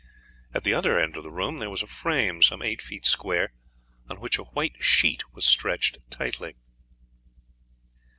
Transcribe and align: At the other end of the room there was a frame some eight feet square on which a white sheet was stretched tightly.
At 0.51 0.63
the 0.63 0.73
other 0.73 0.97
end 0.97 1.15
of 1.15 1.21
the 1.21 1.29
room 1.29 1.59
there 1.59 1.69
was 1.69 1.83
a 1.83 1.85
frame 1.85 2.41
some 2.41 2.63
eight 2.63 2.81
feet 2.81 3.05
square 3.05 3.53
on 4.09 4.19
which 4.19 4.39
a 4.39 4.45
white 4.45 4.83
sheet 4.83 5.31
was 5.35 5.45
stretched 5.45 5.99
tightly. 6.09 6.55